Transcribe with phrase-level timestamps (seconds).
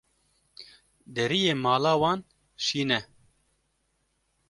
[1.15, 2.19] Deriyê mala wan
[2.65, 2.99] şîn e.